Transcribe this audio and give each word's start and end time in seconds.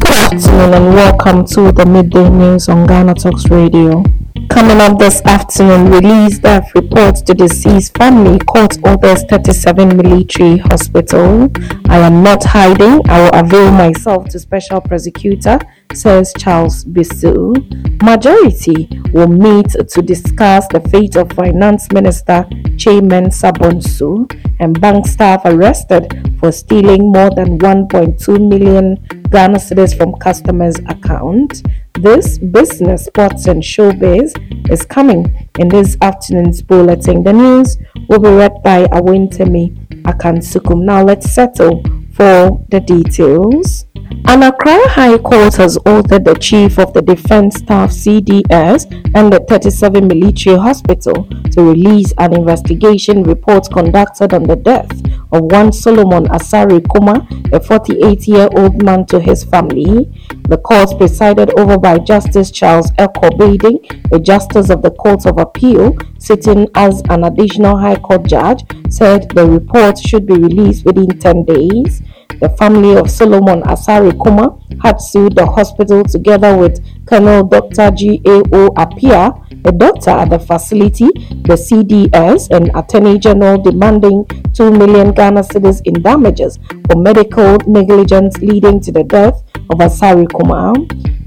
Good 0.00 0.32
afternoon 0.32 0.72
and 0.74 0.94
welcome 0.94 1.44
to 1.48 1.70
the 1.72 1.84
midday 1.84 2.28
news 2.30 2.70
on 2.70 2.86
Ghana 2.86 3.14
Talks 3.14 3.50
Radio. 3.50 4.02
Coming 4.48 4.80
up 4.80 4.98
this 4.98 5.20
afternoon, 5.22 5.90
release 5.90 6.38
death 6.38 6.74
reports 6.74 7.20
to 7.22 7.34
deceased 7.34 7.96
family, 7.98 8.38
court 8.38 8.78
orders 8.84 9.24
37 9.24 9.96
military 9.96 10.56
hospital. 10.58 11.50
I 11.86 11.98
am 11.98 12.22
not 12.22 12.44
hiding, 12.44 13.00
I 13.10 13.20
will 13.22 13.38
avail 13.38 13.70
myself 13.72 14.28
to 14.30 14.38
special 14.38 14.80
prosecutor, 14.80 15.58
says 15.96 16.32
Charles 16.38 16.84
Bisu. 16.84 18.02
Majority 18.02 18.88
will 19.12 19.28
meet 19.28 19.70
to 19.70 20.02
discuss 20.02 20.66
the 20.68 20.80
fate 20.90 21.16
of 21.16 21.32
Finance 21.32 21.92
Minister 21.92 22.46
Kyei-Mensah-Bonsu 22.76 24.56
and 24.60 24.80
bank 24.80 25.06
staff 25.06 25.42
arrested 25.44 26.36
for 26.38 26.50
stealing 26.52 27.12
more 27.12 27.30
than 27.30 27.58
1.2 27.58 28.48
million 28.48 28.96
Ghana 29.30 29.58
cedis 29.58 29.96
from 29.96 30.14
customers' 30.14 30.78
account. 30.88 31.62
This 31.94 32.38
business, 32.38 33.04
sports, 33.04 33.46
and 33.46 33.62
showbiz 33.62 34.32
is 34.70 34.84
coming 34.84 35.48
in 35.58 35.68
this 35.68 35.96
afternoon's 36.00 36.62
bulletin. 36.62 37.22
The 37.22 37.32
news 37.32 37.78
will 38.08 38.18
be 38.18 38.30
read 38.30 38.62
by 38.62 38.86
Awentemi 38.86 40.02
Akansukum. 40.02 40.84
Now 40.84 41.04
let's 41.04 41.30
settle 41.30 41.82
for 42.14 42.64
the 42.70 42.80
details. 42.80 43.86
An 44.32 44.42
Accra 44.44 44.88
High 44.88 45.18
Court 45.18 45.56
has 45.56 45.76
ordered 45.84 46.24
the 46.24 46.34
Chief 46.34 46.78
of 46.78 46.94
the 46.94 47.02
Defense 47.02 47.56
Staff 47.56 47.90
CDS 47.90 48.90
and 49.14 49.30
the 49.30 49.44
37 49.46 50.08
Military 50.08 50.56
Hospital 50.56 51.28
to 51.50 51.62
release 51.62 52.14
an 52.16 52.32
investigation 52.32 53.24
report 53.24 53.70
conducted 53.70 54.32
on 54.32 54.44
the 54.44 54.56
death 54.56 54.90
of 55.32 55.52
one 55.52 55.70
Solomon 55.70 56.24
Asari 56.28 56.80
Kuma, 56.90 57.28
a 57.52 57.60
48 57.60 58.26
year 58.26 58.48
old 58.56 58.82
man, 58.82 59.04
to 59.08 59.20
his 59.20 59.44
family. 59.44 60.08
The 60.48 60.56
court, 60.56 60.96
presided 60.96 61.50
over 61.60 61.76
by 61.76 61.98
Justice 61.98 62.50
Charles 62.50 62.90
Ekow 62.92 63.36
Baiden, 63.36 63.84
a 64.14 64.18
justice 64.18 64.70
of 64.70 64.80
the 64.80 64.92
Court 64.92 65.26
of 65.26 65.36
Appeal, 65.36 65.98
sitting 66.16 66.68
as 66.74 67.02
an 67.10 67.24
additional 67.24 67.76
High 67.76 67.96
Court 67.96 68.26
judge, 68.26 68.64
said 68.88 69.28
the 69.34 69.46
report 69.46 69.98
should 69.98 70.24
be 70.24 70.38
released 70.38 70.86
within 70.86 71.18
10 71.18 71.44
days. 71.44 72.00
The 72.40 72.48
family 72.58 72.96
of 72.96 73.10
Solomon 73.10 73.62
Asari 73.62 74.12
Kuma 74.22 74.58
had 74.82 75.00
sued 75.00 75.36
the 75.36 75.46
hospital 75.46 76.02
together 76.04 76.56
with 76.56 76.80
Colonel 77.06 77.44
Dr. 77.44 77.90
G.A.O. 77.90 78.70
Apia, 78.76 79.34
a 79.64 79.72
doctor 79.72 80.10
at 80.10 80.30
the 80.30 80.38
facility, 80.38 81.06
the 81.46 81.54
CDS, 81.54 82.50
and 82.50 82.70
Attorney 82.74 83.18
General 83.18 83.60
demanding 83.60 84.24
2 84.54 84.70
million 84.72 85.12
Ghana 85.12 85.42
cedis 85.42 85.80
in 85.84 86.02
damages 86.02 86.58
for 86.90 86.96
medical 86.96 87.58
negligence 87.66 88.38
leading 88.38 88.80
to 88.80 88.92
the 88.92 89.04
death 89.04 89.42
of 89.70 89.78
Asari 89.78 90.26
Kuma. 90.30 90.72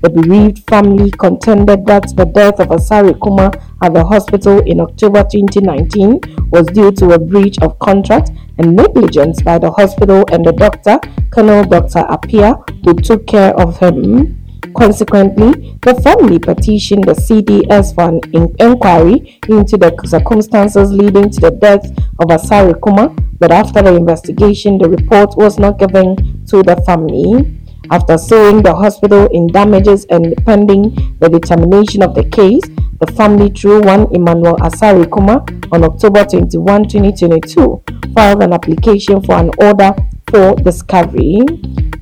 The 0.02 0.10
bereaved 0.10 0.68
family 0.70 1.12
contended 1.12 1.86
that 1.88 2.16
the 2.16 2.26
death 2.26 2.60
of 2.60 2.68
Asari 2.68 3.14
Kuma 3.24 3.52
at 3.82 3.94
the 3.94 4.04
hospital 4.04 4.60
in 4.60 4.80
October 4.80 5.24
2019 5.24 6.20
was 6.52 6.68
due 6.68 6.92
to 6.92 7.12
a 7.14 7.20
breach 7.20 7.58
of 7.60 7.80
contract 7.80 8.32
and 8.58 8.76
negligence 8.76 9.42
by 9.42 9.58
the 9.58 9.72
hospital 9.72 10.24
and 10.32 10.46
the 10.46 10.52
doctor, 10.52 11.00
Colonel 11.32 11.64
Dr. 11.64 12.00
Apia, 12.10 12.56
who 12.84 12.94
took 12.94 13.26
care 13.28 13.56
of 13.60 13.80
him. 13.80 14.45
Consequently, 14.74 15.78
the 15.82 15.96
family 16.04 16.40
petitioned 16.40 17.04
the 17.04 17.14
CDS 17.14 17.94
for 17.94 18.10
an 18.10 18.56
inquiry 18.60 19.40
into 19.48 19.78
the 19.78 19.96
circumstances 20.06 20.92
leading 20.92 21.30
to 21.30 21.40
the 21.42 21.52
death 21.52 21.86
of 22.20 22.30
Asari 22.30 22.74
Kuma, 22.84 23.16
but 23.40 23.52
after 23.52 23.82
the 23.82 23.96
investigation, 23.96 24.78
the 24.78 24.90
report 24.90 25.36
was 25.38 25.60
not 25.60 25.78
given 25.78 26.16
to 26.48 26.64
the 26.64 26.82
family. 26.86 27.60
After 27.92 28.18
suing 28.18 28.64
the 28.64 28.74
hospital 28.74 29.28
in 29.32 29.48
damages 29.48 30.06
and 30.06 30.34
pending 30.46 30.96
the 31.20 31.30
determination 31.30 32.02
of 32.02 32.16
the 32.16 32.24
case, 32.24 32.64
the 33.00 33.12
family, 33.14 33.50
through 33.50 33.82
one 33.82 34.08
Emmanuel 34.16 34.56
Asari 34.58 35.06
Kuma, 35.06 35.46
on 35.72 35.84
October 35.84 36.26
21, 36.26 36.88
2022, 36.88 37.84
filed 38.14 38.42
an 38.42 38.54
application 38.54 39.22
for 39.22 39.36
an 39.36 39.52
order 39.60 39.94
for 40.30 40.56
discovery. 40.56 41.42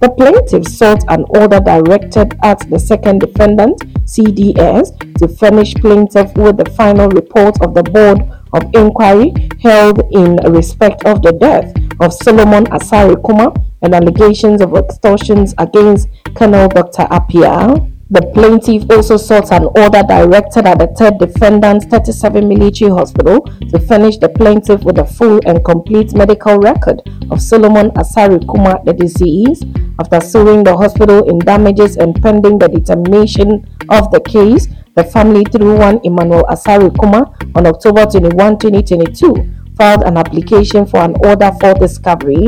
The 0.01 0.13
plaintiff 0.17 0.67
sought 0.67 1.03
an 1.09 1.25
order 1.29 1.59
directed 1.59 2.35
at 2.43 2.59
the 2.69 2.79
second 2.79 3.19
defendant, 3.19 3.79
CDS, 4.05 4.91
to 5.19 5.27
furnish 5.27 5.73
plaintiff 5.75 6.35
with 6.35 6.57
the 6.57 6.69
final 6.71 7.09
report 7.09 7.61
of 7.61 7.73
the 7.73 7.83
Board 7.83 8.19
of 8.53 8.63
Inquiry 8.75 9.33
held 9.61 10.01
in 10.11 10.35
respect 10.51 11.05
of 11.05 11.21
the 11.21 11.31
death 11.33 11.73
of 11.99 12.13
Solomon 12.13 12.65
Asari 12.65 13.15
Kuma 13.25 13.53
and 13.81 13.93
allegations 13.93 14.61
of 14.61 14.75
extortions 14.75 15.53
against 15.57 16.09
Colonel 16.35 16.67
Dr. 16.69 17.07
Apia. 17.11 17.92
The 18.13 18.29
plaintiff 18.31 18.85
also 18.91 19.17
sought 19.17 19.51
an 19.51 19.63
order 19.73 20.03
directed 20.05 20.67
at 20.67 20.77
the 20.77 20.85
third 20.85 21.17
defendant, 21.17 21.89
37 21.89 22.47
Military 22.47 22.91
Hospital, 22.91 23.41
to 23.41 23.79
furnish 23.79 24.17
the 24.17 24.29
plaintiff 24.29 24.83
with 24.83 24.99
a 24.99 25.05
full 25.05 25.39
and 25.47 25.65
complete 25.65 26.13
medical 26.13 26.59
record 26.59 27.01
of 27.31 27.41
Solomon 27.41 27.89
Asari 27.97 28.37
Kuma, 28.45 28.77
the 28.85 28.93
deceased. 28.93 29.65
After 29.99 30.21
suing 30.21 30.63
the 30.63 30.77
hospital 30.77 31.27
in 31.27 31.39
damages 31.39 31.97
and 31.97 32.13
pending 32.21 32.59
the 32.59 32.67
determination 32.67 33.65
of 33.89 34.11
the 34.11 34.21
case, 34.21 34.67
the 34.93 35.03
family, 35.05 35.43
through 35.45 35.77
one 35.79 35.99
Emmanuel 36.03 36.45
Asari 36.51 36.93
Kuma, 36.93 37.33
on 37.55 37.65
October 37.65 38.05
21, 38.05 38.59
2022, 38.59 39.62
filed 39.77 40.03
an 40.03 40.17
application 40.17 40.85
for 40.85 40.99
an 41.01 41.15
order 41.23 41.51
for 41.59 41.73
discovery. 41.73 42.47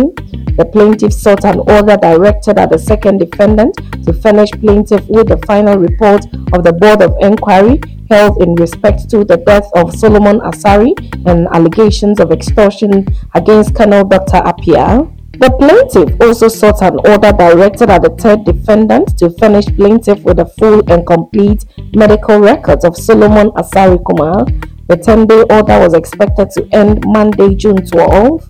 The 0.57 0.69
plaintiff 0.71 1.13
sought 1.13 1.43
an 1.45 1.59
order 1.59 1.97
directed 1.97 2.57
at 2.57 2.69
the 2.69 2.79
second 2.79 3.19
defendant 3.19 3.75
to 4.05 4.13
furnish 4.13 4.51
plaintiff 4.51 5.05
with 5.07 5.27
the 5.27 5.37
final 5.45 5.77
report 5.77 6.25
of 6.53 6.63
the 6.63 6.73
Board 6.73 7.01
of 7.01 7.15
Inquiry 7.21 7.81
held 8.09 8.41
in 8.41 8.55
respect 8.55 9.09
to 9.09 9.25
the 9.25 9.37
death 9.37 9.69
of 9.75 9.95
Solomon 9.95 10.39
Asari 10.41 10.93
and 11.25 11.47
allegations 11.51 12.19
of 12.19 12.31
extortion 12.31 13.05
against 13.33 13.75
Colonel 13.75 14.05
Dr. 14.05 14.37
Apia. 14.37 15.07
The 15.37 15.51
plaintiff 15.51 16.15
also 16.21 16.47
sought 16.47 16.81
an 16.81 16.97
order 17.05 17.33
directed 17.33 17.89
at 17.89 18.03
the 18.03 18.15
third 18.15 18.45
defendant 18.45 19.17
to 19.17 19.29
furnish 19.31 19.65
plaintiff 19.75 20.23
with 20.23 20.39
a 20.39 20.45
full 20.45 20.81
and 20.89 21.05
complete 21.05 21.65
medical 21.93 22.39
records 22.39 22.85
of 22.85 22.95
Solomon 22.95 23.49
Asari 23.51 23.99
Kumar. 24.05 24.45
The 24.88 24.97
10 24.97 25.25
day 25.25 25.41
order 25.50 25.79
was 25.79 25.96
expected 25.96 26.51
to 26.51 26.68
end 26.72 27.03
Monday, 27.07 27.56
June 27.56 27.78
12. 27.78 28.47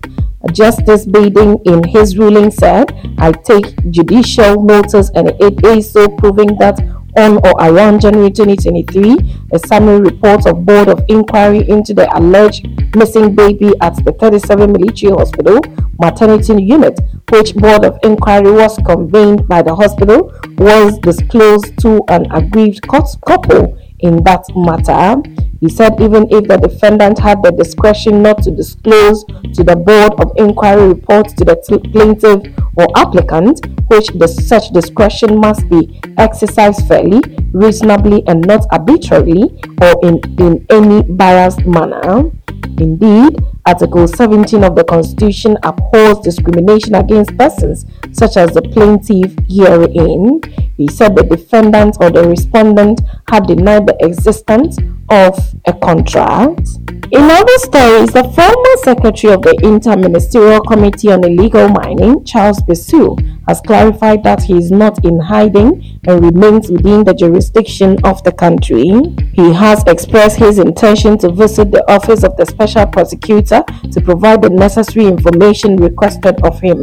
Justice 0.52 1.06
Baiden, 1.06 1.60
in 1.66 1.82
his 1.88 2.18
ruling, 2.18 2.50
said, 2.50 2.92
I 3.18 3.32
take 3.32 3.90
judicial 3.90 4.62
notice 4.62 5.10
and 5.14 5.28
it 5.40 5.64
is 5.64 5.90
so 5.90 6.08
proving 6.08 6.56
that 6.58 6.78
on 7.16 7.38
or 7.38 7.54
around 7.58 8.02
January 8.02 8.30
2023, 8.30 9.16
a 9.52 9.58
summary 9.60 10.00
report 10.00 10.46
of 10.46 10.66
Board 10.66 10.88
of 10.88 11.02
Inquiry 11.08 11.66
into 11.68 11.94
the 11.94 12.06
alleged 12.16 12.68
missing 12.94 13.34
baby 13.34 13.72
at 13.80 13.96
the 14.04 14.12
37 14.12 14.72
Military 14.72 15.12
Hospital 15.12 15.58
maternity 15.98 16.62
unit, 16.62 17.00
which 17.30 17.54
Board 17.54 17.84
of 17.84 17.98
Inquiry 18.02 18.52
was 18.52 18.76
convened 18.84 19.48
by 19.48 19.62
the 19.62 19.74
hospital, 19.74 20.32
was 20.58 20.98
disclosed 20.98 21.78
to 21.78 22.02
an 22.08 22.30
aggrieved 22.32 22.86
couple 22.86 23.78
in 24.00 24.22
that 24.24 24.44
matter. 24.54 25.22
He 25.60 25.68
said 25.68 26.00
even 26.00 26.26
if 26.30 26.48
the 26.48 26.58
defendant 26.58 27.18
had 27.18 27.42
the 27.42 27.50
discretion 27.50 28.22
not 28.22 28.42
to 28.42 28.50
disclose 28.50 29.24
to 29.54 29.64
the 29.64 29.76
Board 29.76 30.20
of 30.20 30.32
Inquiry 30.36 30.88
reports 30.88 31.32
to 31.34 31.44
the 31.44 31.56
plaintiff 31.92 32.42
or 32.76 32.86
applicant, 32.96 33.66
which 33.88 34.08
the, 34.08 34.28
such 34.28 34.70
discretion 34.70 35.40
must 35.40 35.68
be 35.68 36.00
exercised 36.18 36.86
fairly, 36.86 37.22
reasonably, 37.52 38.22
and 38.26 38.46
not 38.46 38.66
arbitrarily 38.70 39.44
or 39.80 39.94
in, 40.02 40.20
in 40.38 40.66
any 40.70 41.02
biased 41.02 41.64
manner. 41.64 42.30
Indeed, 42.80 43.38
Article 43.64 44.06
17 44.06 44.62
of 44.64 44.76
the 44.76 44.84
Constitution 44.84 45.56
upholds 45.62 46.20
discrimination 46.20 46.94
against 46.94 47.36
persons 47.36 47.86
such 48.12 48.36
as 48.36 48.50
the 48.52 48.62
plaintiff 48.62 49.34
herein. 49.48 50.40
He 50.76 50.88
said 50.88 51.16
the 51.16 51.24
defendant 51.24 51.96
or 52.00 52.10
the 52.10 52.28
respondent 52.28 53.00
had 53.28 53.46
denied 53.46 53.86
the 53.86 53.96
existence 54.00 54.78
of 55.08 55.38
a 55.66 55.72
contract. 55.72 56.68
In 57.12 57.22
other 57.22 57.58
stories, 57.58 58.10
the 58.12 58.24
former 58.34 58.76
secretary 58.82 59.32
of 59.32 59.42
the 59.42 59.58
Inter-Ministerial 59.62 60.60
Committee 60.62 61.12
on 61.12 61.24
Illegal 61.24 61.68
Mining, 61.68 62.24
Charles 62.24 62.60
Bissue, 62.62 63.16
has 63.46 63.60
clarified 63.60 64.22
that 64.24 64.42
he 64.42 64.56
is 64.56 64.70
not 64.70 65.04
in 65.04 65.18
hiding 65.20 66.00
and 66.06 66.24
remains 66.24 66.70
within 66.70 67.04
the 67.04 67.14
jurisdiction 67.14 67.96
of 68.04 68.22
the 68.24 68.32
country. 68.32 68.90
He 69.34 69.52
has 69.52 69.84
expressed 69.86 70.38
his 70.38 70.58
intention 70.58 71.18
to 71.18 71.30
visit 71.30 71.70
the 71.70 71.88
office 71.90 72.24
of 72.24 72.36
the 72.36 72.46
special 72.46 72.86
prosecutor 72.86 73.62
to 73.92 74.00
provide 74.00 74.42
the 74.42 74.50
necessary 74.50 75.06
information 75.06 75.76
requested 75.76 76.40
of 76.44 76.60
him. 76.60 76.80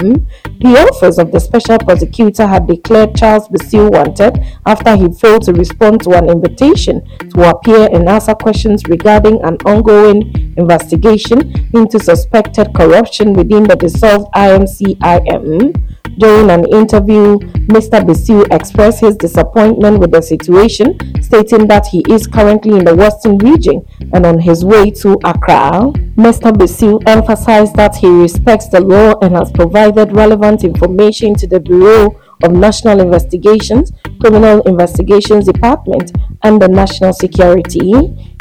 The 0.60 0.88
office 0.90 1.18
of 1.18 1.32
the 1.32 1.40
special 1.40 1.78
prosecutor 1.80 2.48
had 2.48 2.68
declared 2.68 3.16
Charles 3.16 3.48
Bissue 3.48 3.92
wanted 3.92 4.40
after 4.66 4.96
he 4.96 5.12
failed 5.12 5.44
to 5.44 5.54
respond 5.54 6.02
to 6.04 6.12
an 6.12 6.30
invitation 6.30 7.02
to 7.32 7.50
appear 7.50 7.90
and 7.92 8.08
answer 8.08 8.36
questions 8.36 8.84
regarding 8.88 9.42
an 9.44 9.58
ongoing 9.66 10.54
investigation 10.58 11.70
into 11.74 12.00
suspected 12.00 12.74
corruption 12.74 13.34
within 13.34 13.64
the 13.64 13.76
dissolved 13.76 14.32
IMCIM. 14.34 15.93
During 16.18 16.50
an 16.52 16.66
interview, 16.66 17.40
Mr. 17.68 18.06
Bissue 18.06 18.46
expressed 18.52 19.00
his 19.00 19.16
disappointment 19.16 20.00
with 20.00 20.12
the 20.12 20.22
situation, 20.22 20.98
stating 21.24 21.66
that 21.68 21.88
he 21.88 22.04
is 22.10 22.28
currently 22.28 22.78
in 22.78 22.84
the 22.84 22.94
Western 22.94 23.38
region 23.38 23.86
and 24.12 24.26
on 24.26 24.38
his 24.38 24.66
way 24.66 24.92
to 24.92 25.14
Accra. 25.24 25.92
Mr. 26.16 26.52
Bissue 26.52 27.02
emphasized 27.08 27.76
that 27.78 27.96
he 27.96 28.08
respects 28.08 28.68
the 28.68 28.82
law 28.82 29.18
and 29.22 29.34
has 29.34 29.52
provided 29.52 30.12
relevant 30.12 30.64
information 30.64 31.34
to 31.36 31.48
the 31.48 31.60
Bureau 31.60 32.20
of 32.42 32.52
National 32.52 33.00
Investigations, 33.00 33.92
Criminal 34.20 34.62
Investigations 34.64 35.46
Department, 35.46 36.12
and 36.44 36.62
the 36.62 36.68
National 36.68 37.14
Security. 37.14 37.92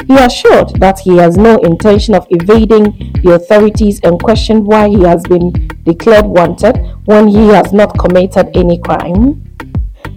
He 0.07 0.15
assured 0.15 0.79
that 0.79 0.99
he 0.99 1.17
has 1.17 1.37
no 1.37 1.57
intention 1.59 2.13
of 2.15 2.27
evading 2.29 3.13
the 3.23 3.33
authorities 3.35 4.01
and 4.03 4.21
questioned 4.21 4.65
why 4.65 4.89
he 4.89 5.01
has 5.03 5.23
been 5.23 5.51
declared 5.83 6.25
wanted 6.25 6.77
when 7.05 7.27
he 7.27 7.47
has 7.49 7.71
not 7.71 7.97
committed 7.97 8.55
any 8.55 8.79
crime. 8.79 9.43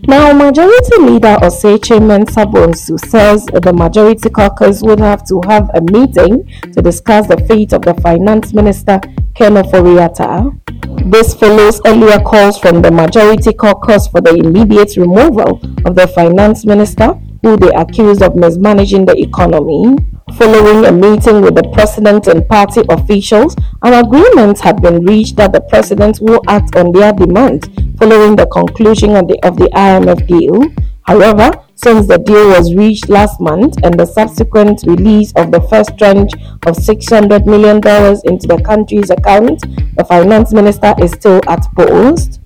Now, 0.08 0.32
Majority 0.32 1.00
Leader 1.00 1.37
Osei 1.43 1.78
Kyei-Mensah-Bonsu 1.78 2.99
says 3.08 3.44
the 3.46 3.73
Majority 3.73 4.31
Caucus 4.31 4.82
would 4.82 5.00
have 5.00 5.25
to 5.26 5.40
have 5.46 5.69
a 5.75 5.81
meeting 5.81 6.49
to 6.73 6.82
discuss 6.82 7.26
the 7.26 7.37
fate 7.49 7.73
of 7.73 7.82
the 7.82 7.94
Finance 7.94 8.52
Minister 8.52 9.00
Ken 9.34 9.55
Ofori-Atta. 9.55 10.65
This 11.06 11.34
follows 11.34 11.80
earlier 11.86 12.18
calls 12.18 12.58
from 12.58 12.82
the 12.82 12.90
Majority 12.90 13.52
Caucus 13.52 14.08
for 14.08 14.20
the 14.20 14.34
immediate 14.34 14.96
removal 14.96 15.60
of 15.84 15.94
the 15.94 16.08
Finance 16.08 16.66
Minister, 16.66 17.14
who 17.42 17.56
they 17.56 17.70
accused 17.70 18.22
of 18.22 18.34
mismanaging 18.34 19.06
the 19.06 19.16
economy. 19.16 19.94
Following 20.34 20.84
a 20.84 20.90
meeting 20.90 21.42
with 21.42 21.54
the 21.54 21.70
president 21.72 22.26
and 22.26 22.46
party 22.48 22.82
officials, 22.88 23.54
an 23.84 24.04
agreement 24.04 24.58
had 24.58 24.82
been 24.82 25.06
reached 25.06 25.36
that 25.36 25.52
the 25.52 25.60
president 25.60 26.18
will 26.20 26.42
act 26.48 26.74
on 26.74 26.90
their 26.90 27.12
demand 27.12 27.70
following 28.00 28.34
the 28.34 28.48
conclusion 28.48 29.14
of 29.14 29.28
the, 29.28 29.38
of 29.46 29.56
the 29.56 29.70
IMF 29.76 30.26
deal. 30.26 30.60
However, 31.02 31.52
since 31.76 32.08
the 32.08 32.19
deal 32.19 32.49
was 32.49 32.75
reached 32.75 33.08
last 33.08 33.40
month 33.40 33.76
and 33.84 33.99
the 33.99 34.06
subsequent 34.06 34.82
release 34.87 35.32
of 35.37 35.52
the 35.52 35.61
first 35.69 35.96
tranche 35.99 36.32
of 36.67 36.75
$600 36.75 37.46
million 37.46 37.76
into 38.25 38.46
the 38.49 38.61
country's 38.64 39.11
account, 39.11 39.61
the 39.96 40.05
finance 40.05 40.52
minister 40.52 40.94
is 41.00 41.12
still 41.12 41.40
at 41.46 41.62
post. 41.76 42.40